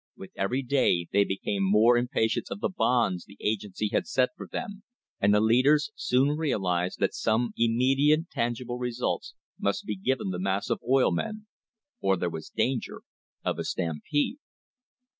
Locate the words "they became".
1.13-1.61